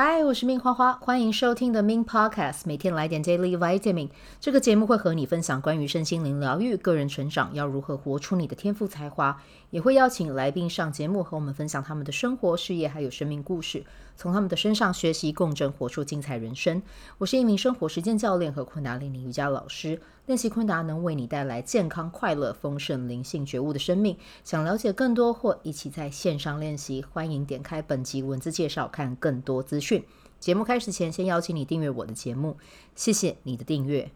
[0.00, 4.10] 嗨，我是命花花，欢迎收听的 Min Podcast，每天来点 Daily Vitamin。
[4.38, 13.84] 这个节目会和你分享关于身心灵疗愈、个人成长，要如何活出你的天赋才华，也会邀请来宾上节目和我们分享他们的生活、事业还有生命故事，
[14.18, 16.82] 从他们的身上学习共振，活出精彩人生。
[17.18, 24.16] 我是一名生活实践教练和昆达里尼瑜伽老师，练习昆达能为你带来健康、快乐、丰盛、灵性觉悟的生命。
[24.42, 30.04] 想了解更多或一起在线上练习，欢迎点开本集文字介绍，看更多资讯。
[30.40, 32.56] 节目开始前，先邀请你订阅我的节目，
[32.96, 34.10] 谢谢你的订阅。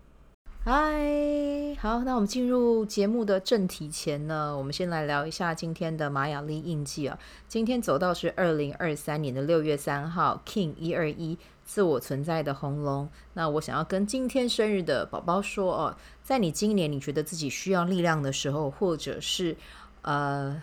[0.65, 7.19] 嗨，好，那我们进入节目的正题前呢，我们先来聊一下今天的玛雅历印记啊。
[7.49, 13.09] 今天走到是二零二三年的六月三号，King 一二一，自我存在的红龙。
[13.35, 19.57] 那我想要跟今天生日的宝宝说哦，在你今年你觉得自己需要力量的时候，或者是
[20.03, 20.63] 呃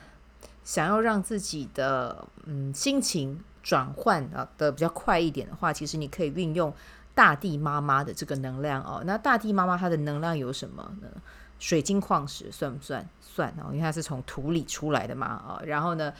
[0.63, 3.41] 想要让自己的嗯心情。
[3.61, 6.73] 转换啊的比较快一点的话，其实你可以运用
[7.19, 9.03] 大地妈妈的这个能量哦。
[9.05, 11.09] 那大地妈妈它的能量有什么呢？
[11.59, 13.05] 水晶矿石算不算？
[13.19, 15.59] 算哦，因为它是从土里出来的嘛啊。
[15.65, 16.13] 然后呢，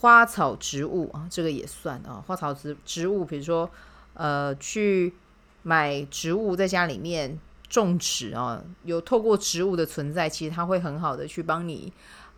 [0.00, 2.22] 花草植物啊，这个也算啊。
[2.26, 3.70] 花草植植物，比如说
[4.12, 5.14] 呃，去
[5.62, 7.38] 买植物在家里面
[7.70, 11.90] 种植啊，有透过植物的存在，其实它会很好的去帮你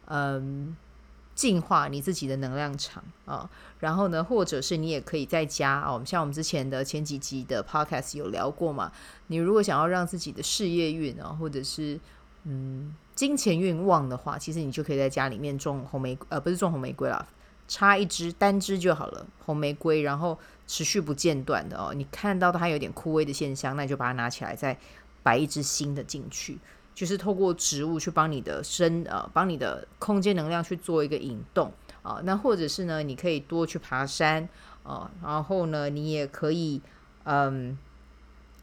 [0.06, 0.76] 嗯。
[1.34, 3.48] 净化你自己的能量场啊，
[3.80, 5.92] 然后呢，或者是你也可以在家啊。
[5.92, 8.92] 我们像我们之前的前几集的 podcast 有聊过嘛。
[9.26, 11.98] 你如果想要让自己的事业运啊，或者是
[12.44, 17.26] 嗯金钱运旺的话，其实你就可以在家里面种红玫瑰，呃，不是种红玫瑰啦，
[17.66, 21.92] 插一支单支就好了，红玫瑰，然后持续不间断的哦。
[21.94, 24.78] 你看到它有点枯萎的现象，那你就把它拿起来，再
[25.22, 26.58] 摆一支新的进去。
[26.94, 34.48] 就是透过植物去帮你的身呃，帮你的空间能量去做一个引动啊、那或者是呢，你可以多去爬山
[34.82, 36.80] 啊、然后呢，你也可以
[37.24, 37.76] 嗯，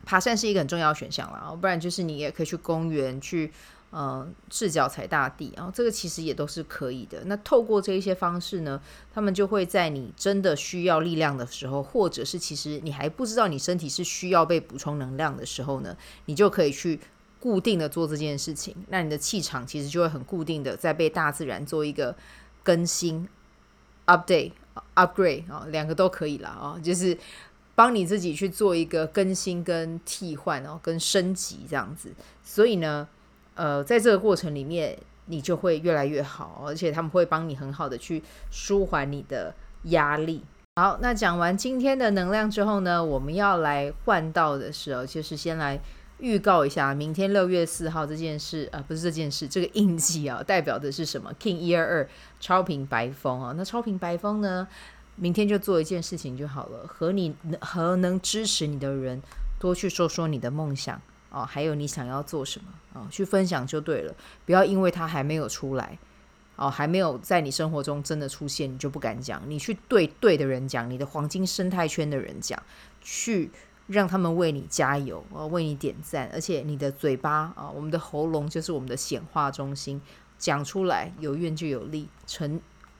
[0.05, 3.51] 爬山是一个很重要选项啦，不然就是你也可以去公园去
[3.91, 7.23] 嗯，赤脚踩大地，然后这个其实也都是可以的。
[7.25, 8.79] 那透过这一些方式呢，
[9.11, 16.99] 他们就会在你真的需要力量的时候，或者是其实你还不知道你身体是需要被补充能量的时候呢，你就可以去。
[17.41, 22.15] 固定的做这件事情，那你的气场其实就会很固定的在被大自然做一个
[22.61, 23.27] 更新、
[24.05, 24.51] update、
[24.93, 27.17] upgrade 啊，两个都可以了啊，就是
[27.73, 32.11] 帮你自己去做一个更新跟替换哦，跟升级这样子。
[32.43, 33.07] 所以呢，
[33.55, 40.43] 呃，在这个过程里面，你就会越来越好，而且他们会帮你很好的去舒缓你的压力。
[40.75, 45.81] 好，那讲完今天的能量之后呢，我们要来换到的时候，就是先来。
[46.21, 52.09] 预告一下，明天六月四号这件事啊，不是这件事，这个印记啊，代表的是什么？King 一二二
[52.39, 54.67] 超频白风啊，那超频白风呢，
[55.15, 59.19] 明天就做一件事情就好了，和你和能支持你的人
[59.59, 61.01] 多去说说你的梦想
[61.31, 64.13] 哦，还有你想要做什么啊，去分享就对了，
[64.45, 65.97] 不要因为他还没有出来
[66.55, 72.61] 哦，还没有在你生活中真的出现，你就不敢讲，你去对对的人讲，你的黄金生态圈的人讲，
[73.01, 73.49] 去。
[73.91, 80.01] 让他们为你加油，呃，为你点赞，而且你的嘴巴啊，我们的喉咙就是我们的显化中心，
[80.37, 82.59] 讲出来有愿就有力，成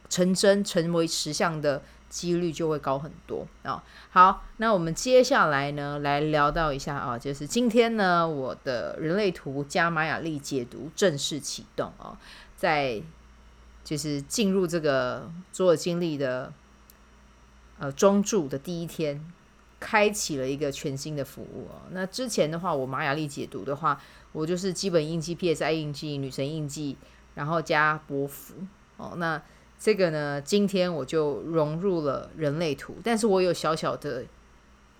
[0.10, 3.82] 成真成为实相的几率就会高很多啊。
[4.10, 12.20] 好，那我们接下来呢，来聊到一下啊，就是今天呢，我的人类图加玛雅历解读正式启动啊，
[12.58, 13.02] 在
[13.84, 16.52] 就是进入这个所有经历的
[17.80, 19.26] 呃中柱的第一天。
[19.82, 21.82] 开启了一个全新的服务哦。
[21.90, 24.00] 那之前的话，我玛雅历解读的话，
[24.32, 26.96] 我就是基本印记、PSI 印记、女神印记，
[27.34, 28.54] 然后加波幅
[28.98, 29.14] 哦。
[29.18, 29.42] 那
[29.80, 34.24] 这个呢，今天我就融入了人类图，但是我有小小的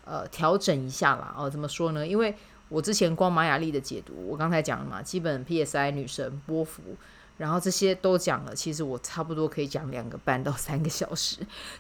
[0.04, 1.36] 呃调整一下啦。
[1.38, 1.48] 哦。
[1.48, 2.06] 怎么说呢？
[2.06, 2.34] 因为
[2.68, 6.82] 我之前光玛雅历的解读，我刚才讲了嘛，基本 PSI 女神波幅，
[7.38, 11.38] 然后这些都讲了，其实我差不多可以讲两个半到三个小时，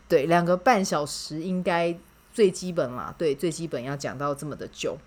[0.07, 1.97] 对，两个半小时应该。
[2.33, 4.97] 最基本啦，对，最基本要讲到这么的久，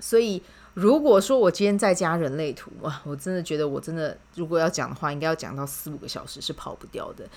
[0.00, 0.42] 所以
[0.74, 7.28] 如果说我今天再加人类图哇，我真的觉得我真的如果要讲的话，应该要讲到四五个小时是跑不掉的。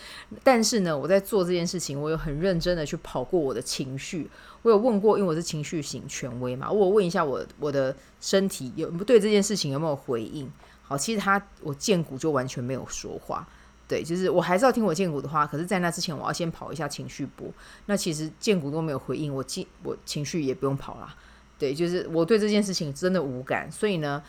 [0.43, 4.29] 但是呢，我在做这件事情，我有很认真的去跑过我的情绪，
[4.61, 10.49] 我有问过，因为我是情绪型权威嘛，我问一下我我的身体有对这件事情有没有回应。
[10.83, 13.45] 好，其实他我见骨就完全没有说话。
[13.87, 17.47] 对，就是我还是要听我荐骨的话，可是，在那之前，我要先跑一下情绪波。
[17.85, 21.15] 那其实荐骨都没有回应，我情我情绪也不用跑啦。
[21.59, 24.23] 对，就是我对这件事情真的无感，所以呢，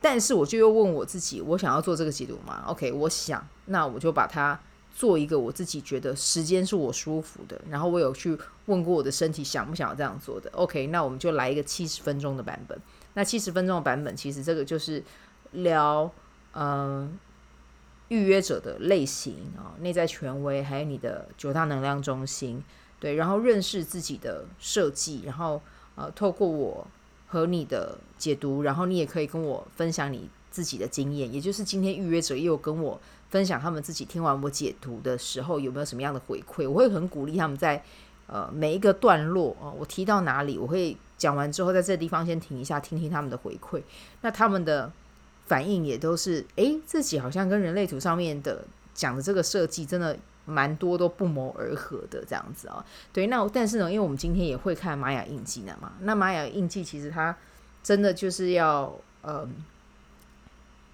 [0.00, 4.58] 但是我就又问我自己，我想要做这个解读吗？OK，我想，那我就把它
[4.94, 8.36] 做一个我自己觉得时间是我舒服的，然后我有去
[8.66, 10.50] 问过我的身体想不想要这样做的。
[10.54, 12.78] OK，那我们就来一个七十分钟的版本。
[13.14, 15.04] 那七十分钟的版本，其实这个就是
[15.52, 16.10] 聊
[16.54, 17.18] 嗯
[18.12, 22.62] 预约者的类型啊，内在权威，还有你的九大能量中心，
[23.00, 25.60] 对，然后认识自己的设计，然后
[25.94, 26.86] 呃透过我
[27.26, 33.00] 和你的解读，然后你也可以跟我分享你自己的经验，也就是今天预约者也有跟我。
[33.32, 36.68] 分享他们自己听完我解读的时候有没有什么样的回馈？
[36.68, 37.82] 我会很鼓励他们在
[38.26, 43.80] 呃每一个段落啊、我提到哪里，我会讲完之后在这个地方先停一下，听听他们的回馈。
[44.20, 44.92] 那他们的
[45.52, 48.64] 反应也都是，诶，自己好像跟人类图上面的
[48.94, 52.82] 讲的这个设计真的蛮多都不谋而合的这样子啊。
[53.12, 57.36] 对，那但是呢，因为我们今天也会看玛雅印记的嘛，那玛雅印记其实它
[57.82, 59.46] 真的就是要呃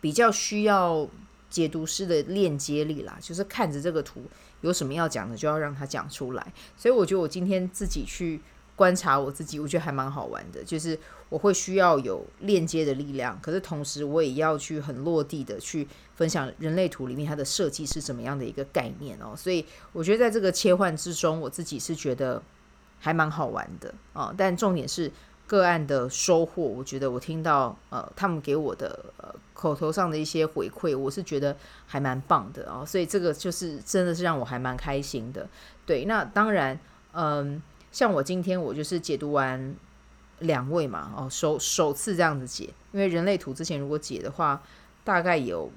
[0.00, 1.08] 比较需要。
[1.50, 4.22] 解读师的链接力啦，就是看着这个图
[4.60, 6.52] 有什么要讲的，就要让他讲出来。
[6.76, 8.38] 所以我觉得我今天自己去
[8.78, 10.62] 观察我自己，我觉得还蛮好玩的。
[10.62, 10.96] 就是
[11.28, 19.34] 我会需要有链接的力量，可是同时我也要去很落地的去分享人类图里面它的设计是怎么样的一个概念哦。
[19.36, 22.40] 所以我觉得在这个切换之中，我自己是觉得
[23.00, 24.32] 还蛮好玩的啊。
[24.38, 25.10] 但重点是。
[25.48, 35.48] 个案的收获，我觉得我听到呃，他们给我的呃口头上的一些回馈，我是觉得还蛮棒的啊，所以这个就是真的是让我还蛮开心的。
[35.86, 36.78] 对，那当然，
[37.12, 39.74] 嗯，像我今天我就是解读完
[40.40, 44.62] 两位嘛，哦，首首次这样子解，因为人类图之前如果解的话，
[45.04, 45.70] 大概有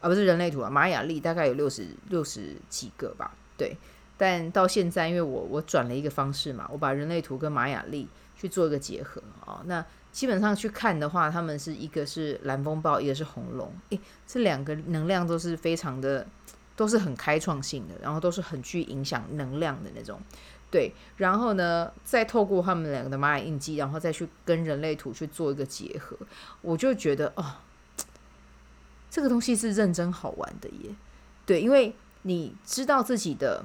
[0.00, 3.76] 啊不是人类图啊，玛雅历大概有六十六十几个吧，对，
[4.16, 8.08] 但到现在因为我我转了一个方式嘛，我把人类图跟玛雅历。
[8.40, 16.24] 去做一个结合啊，那基本上去看的话，他们是一个是蓝风暴，一个是红龙，诶，这两个能量都是非常的，
[16.76, 20.20] 都是很开创性的，然后都是很具影响能量的那种，
[20.70, 26.16] 对，然后呢，再透过他们两个的玛雅印记，然后再去跟人类图去做一个结合，
[26.62, 27.44] 我就觉得哦，
[29.10, 30.94] 这个东西是认真好玩的耶，
[31.46, 33.64] 对，因为你知道自己的，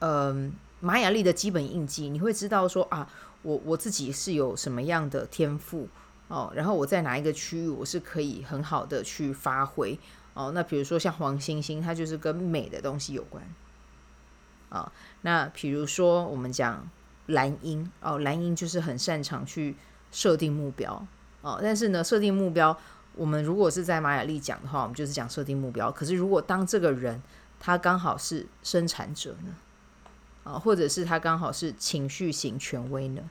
[0.00, 0.52] 嗯。
[0.84, 3.08] 玛雅历的基本印记，你会知道说啊，
[3.42, 5.86] 我我自己是有什么样的天赋
[6.26, 9.96] 哦，然后我在哪一个区域我是可以很好的去发挥
[10.34, 10.50] 哦。
[10.52, 13.40] 那比如说像黄星星，它就是跟美的东西有关
[14.72, 14.90] 啊、
[15.20, 16.88] 那比如说我们讲
[17.26, 19.76] 蓝鹰哦，蓝鹰就是很擅长去
[20.10, 21.06] 设定目标
[21.42, 21.58] 哦。
[21.60, 22.74] 但是呢，设定目标，
[23.14, 25.92] 我们如果是在玛雅历讲的话，我们就是讲设定目标。
[25.92, 27.22] 可是如果当这个人
[27.60, 29.54] 他刚好是生产者呢？
[30.44, 33.22] 啊，或者是他刚好是情绪型权威呢？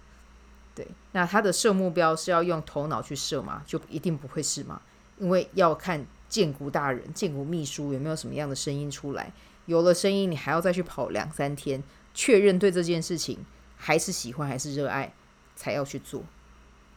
[0.76, 3.64] 对，那他的设目标是要用头脑去设吗？
[3.66, 4.80] 就一定不会是吗？
[5.18, 9.34] 因为要看建国大人、建国秘书有没有什么样的声音出来。
[9.66, 13.38] 有了声音，你还要再去跑两三天，确认对这件事情
[13.78, 15.14] 还是喜欢还是热爱，
[15.56, 16.24] 才要去做。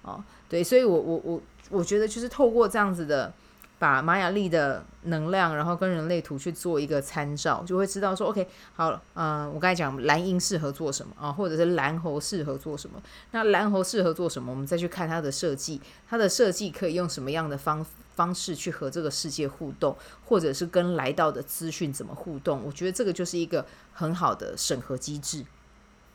[0.02, 3.32] 哦，对，所以我我我我觉得就是透过这样子的。
[3.78, 13.02] 把玛雅历的能量，然后跟人类图去做一个参照，就会知道说，OK，好，嗯、我刚才讲蓝鹰适合做什么啊，或者是蓝猴适合做什么？
[13.32, 14.50] 那蓝猴适合做什么？
[14.50, 17.84] 我们再去看它的设计，它的设计可以用什么样的方
[18.14, 19.94] 方式去和这个世界互动，
[20.24, 22.62] 或者是跟来到的资讯怎么互动？
[22.64, 25.44] 我觉得这个就是一个很好的审核机制。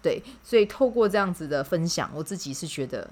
[0.02, 3.10] 对，所以透过这样子的分享，我自己是觉得。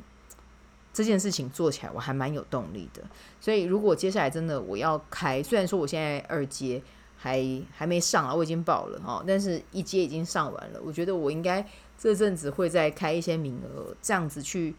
[0.97, 3.03] 这件事情做起来我还蛮有动力的，
[3.39, 6.81] 所以如果接下来真的我要开，虽然说我现在二阶
[7.15, 11.63] 还还没上啊，我已经报了哦，但是一阶已经上完了，我觉得我应该
[11.99, 14.73] 这阵子会再开一些名额，这样子去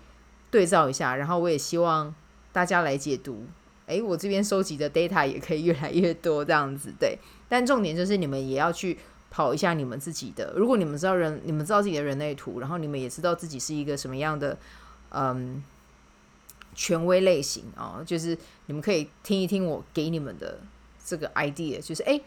[0.50, 2.12] 对照一下，然后我也希望
[2.50, 3.46] 大家来解读，
[3.86, 7.16] 诶，我这边收集的 data 也可以越来越多，这样子对，
[7.48, 8.98] 但重点就是你们也要去
[9.30, 14.58] 跑一下你们自己的，如果你们知道人，你们知道自己的人类图，然后你们也知道自己是一个什么样的，
[15.10, 15.62] 嗯。
[16.78, 20.60] 权威类型啊，就是你们可以听一听我给你们的
[21.04, 22.22] 这个 idea，就是诶，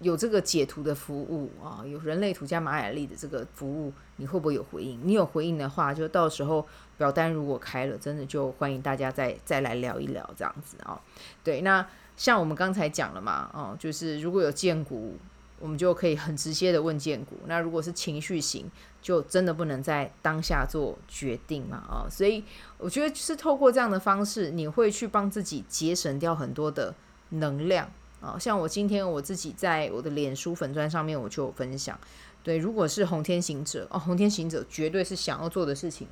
[0.00, 4.98] 有这个解图的服务啊，有人类图加玛雅历的这个服务，你会不会有回应？
[5.04, 6.66] 你有回应的话，就到时候
[6.96, 11.00] 表单如果开了，真的就欢迎大家再再来聊一聊这样子啊。
[11.44, 15.16] 对，那像我们刚才讲了嘛，哦，就是如果有荐股。
[15.60, 17.34] 我们就可以很直接的问荐股。
[17.46, 18.70] 那如果是情绪型，
[19.02, 21.78] 就真的不能在当下做决定嘛？
[21.78, 22.44] 啊，所以
[22.78, 26.94] 我觉得是透过这样的方式，你会去帮自己节省掉很多的
[27.30, 28.38] 能量啊。
[28.38, 31.98] 像我今天我自己在我的脸书粉砖上面，我就有分享。
[32.42, 36.08] 对，如果是红天行者哦，红天行者绝对是想要做的事情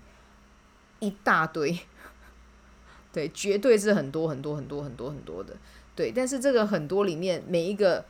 [1.01, 1.79] 一大堆，
[3.13, 5.57] 对，绝对是很多很多很多很多很多的。
[5.95, 8.05] 对，但是这个很多里面每一个。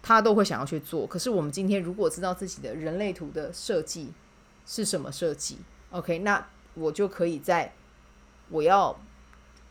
[0.00, 1.04] 他都会想要去做。
[1.06, 4.12] 可是我们今天如果知道自己的人类图的设计
[4.64, 5.58] 是什么设计
[5.90, 6.46] ，OK，那
[6.78, 7.72] 我就可以在
[8.50, 8.98] 我要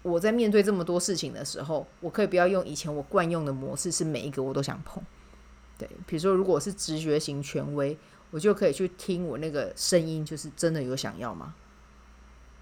[0.04, 5.02] 我在面对这么多事情的时候，我可以不要用以前我惯用的模式，是每一个我都想碰。
[5.78, 7.98] 对，比如说如果是直觉型权威，
[8.32, 11.56] 我就可以去听我那个声音，就是真的有想要吗？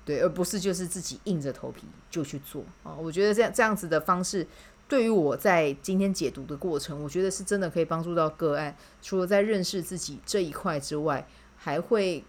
[0.03, 2.93] 对，而不是就是自己硬着头皮就去做啊。
[2.93, 4.45] 我觉得这样这样子的方式。
[4.87, 8.77] 对于我在今天解读的过程，我觉得是真的可以帮助到个案。
[9.01, 12.23] 除了在认识自己这一块之外，还会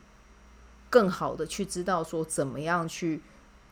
[0.96, 3.20] 更好的去知道说怎么样去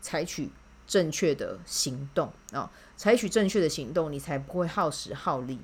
[0.03, 0.51] 采取
[0.87, 5.59] 正确的行动啊，采取正确的行动，你才不会耗时耗力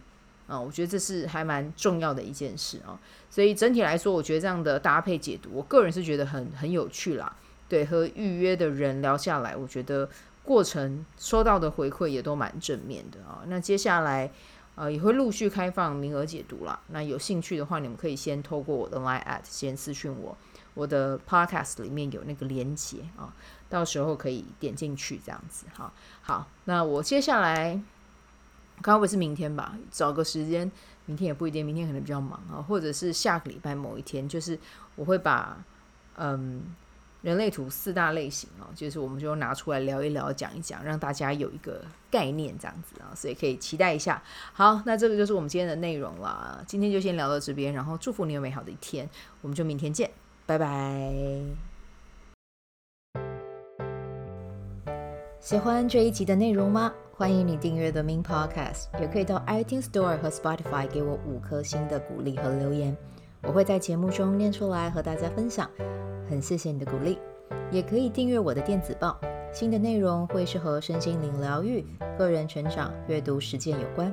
[0.46, 0.58] 啊。
[0.58, 2.98] 我觉得这是还蛮重要的一件事啊。
[3.28, 7.36] 所以整体来说，我觉得这样的搭配解读，我个人是觉得很很有趣啦。
[7.68, 10.08] 对，和预约的人聊下来，我觉得。
[10.42, 13.44] 过程收到的回馈也都蛮正面的啊。
[13.46, 14.28] 那接下来
[14.74, 16.80] 呃也会陆续开放名额解读啦。
[16.88, 20.36] 那有兴趣的话，你们可以先透过我的 Line at 先私讯我，
[20.74, 23.34] 我的 Podcast 里面有那个连接啊，
[23.68, 25.92] 到时候可以点进去这样子哈。
[26.22, 27.80] 好，那我接下来
[28.82, 30.70] 刚不是明天吧，找个时间，
[31.06, 34.58] 明天也不一定，明天可能比较忙啊，或者是下个礼拜某一天，就是
[34.96, 35.56] 我会把
[36.16, 36.62] 嗯。
[37.22, 44.22] 人类图四大类型哦，就是我们就拿出来聊一聊，讲一讲，让大家有一个概念，这样子啊，所以可以期待一下。
[44.54, 46.64] 好，那这个就是我们今天的内容了。
[46.66, 49.06] 今天就先聊到这边，然后祝福你有美好的一天，
[49.42, 50.10] 我们就明天见，
[50.50, 51.12] 拜拜。
[55.38, 56.92] 喜欢这一集的内容吗？
[57.12, 62.96] 欢迎你订阅 The Min Podcast，也可以到 iTunes Store 和 Spotify 给我五颗星的鼓励和留言，
[63.42, 65.70] 我会在节目中念出来和大家分享。
[66.28, 67.20] 很谢谢你的鼓励，
[67.70, 69.20] 也可以订阅我的电子报，
[69.52, 71.86] 新的内容会是和身心灵疗愈、
[72.18, 74.12] 个人成长、阅读实践有关。